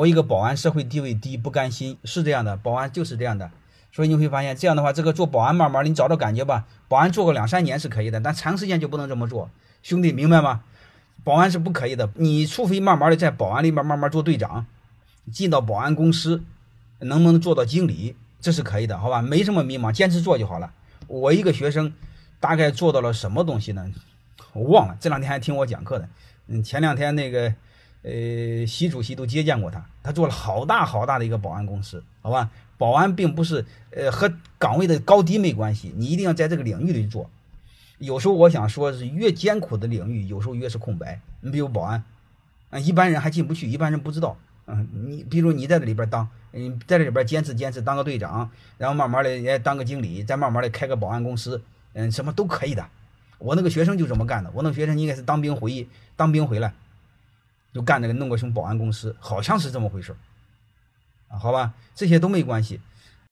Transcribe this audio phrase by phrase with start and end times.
[0.00, 3.50] 我一个保安社会地位低，不甘心，是这样的，保安就是这样的。
[3.92, 6.64] 所以你会发现，这样的话，这个做保安慢慢你找到感觉吧。
[6.88, 9.50] 保安做个两三年是可以的，但长时间就不能这么做，
[9.82, 10.62] 兄弟明白吗？
[11.22, 14.64] 保安是不可以的，你除非慢慢的在保安里面慢慢做队长，
[15.30, 16.42] 进到保安公司，
[17.00, 19.20] 能不能做到经理，这是可以的，好吧？
[19.20, 20.72] 没什么迷茫，坚持做就好了。
[21.08, 21.92] 我一个学生
[22.40, 23.90] 大概做到了什么东西呢？
[24.54, 26.08] 我忘了，这两天还听我讲课的。
[26.46, 27.52] 嗯，前两天那个。
[28.02, 32.50] 呃，习主席都接见过他，他做了好大好大的一个保安公司，好吧？
[32.78, 37.28] 保安并不是呃和岗位的高低没关系，你一定要在这个领域里做。
[37.98, 41.20] 有时候我想说是越艰苦的领域，有时候越是空白。
[41.42, 42.02] 你比如保安，
[42.70, 44.34] 啊，一般人还进不去，一般人不知道。
[44.66, 51.60] 嗯，你比如你在这里边当，嗯，在这里边坚持坚持当个队长，然后慢慢的也当个经理，再慢慢的开个保安公司，
[51.92, 52.86] 嗯，什么都可以的。
[53.36, 56.72] 我那个学生就这么干的，我那个学生应该是当兵回当兵回来。
[57.72, 60.14] 就干那个弄个什么保安公司，好像是这么回事
[61.28, 61.38] 啊？
[61.38, 62.80] 好吧，这些都没关系。